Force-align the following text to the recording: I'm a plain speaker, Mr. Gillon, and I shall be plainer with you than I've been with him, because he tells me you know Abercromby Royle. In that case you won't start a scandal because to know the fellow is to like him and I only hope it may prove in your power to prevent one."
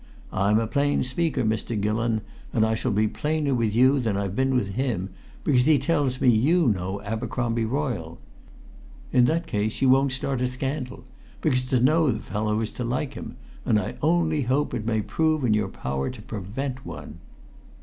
I'm 0.33 0.57
a 0.57 0.65
plain 0.65 1.03
speaker, 1.03 1.43
Mr. 1.43 1.79
Gillon, 1.79 2.21
and 2.53 2.65
I 2.65 2.73
shall 2.73 2.91
be 2.91 3.07
plainer 3.07 3.53
with 3.53 3.75
you 3.75 3.99
than 3.99 4.17
I've 4.17 4.35
been 4.35 4.55
with 4.55 4.69
him, 4.69 5.11
because 5.43 5.67
he 5.67 5.77
tells 5.77 6.19
me 6.19 6.27
you 6.27 6.69
know 6.69 7.03
Abercromby 7.03 7.65
Royle. 7.65 8.17
In 9.13 9.25
that 9.25 9.45
case 9.45 9.79
you 9.79 9.89
won't 9.89 10.11
start 10.11 10.41
a 10.41 10.47
scandal 10.47 11.03
because 11.39 11.61
to 11.67 11.79
know 11.79 12.09
the 12.09 12.17
fellow 12.19 12.61
is 12.61 12.71
to 12.71 12.83
like 12.83 13.13
him 13.13 13.37
and 13.63 13.79
I 13.79 13.95
only 14.01 14.41
hope 14.41 14.73
it 14.73 14.87
may 14.87 15.01
prove 15.03 15.43
in 15.45 15.53
your 15.53 15.69
power 15.69 16.09
to 16.09 16.21
prevent 16.23 16.83
one." 16.83 17.19